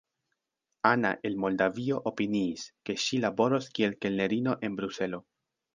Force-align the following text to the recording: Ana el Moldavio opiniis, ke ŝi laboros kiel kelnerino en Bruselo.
Ana 0.91 1.11
el 1.29 1.37
Moldavio 1.43 1.99
opiniis, 2.13 2.67
ke 2.89 2.99
ŝi 3.05 3.23
laboros 3.27 3.73
kiel 3.77 3.99
kelnerino 4.07 4.59
en 4.71 4.83
Bruselo. 4.83 5.27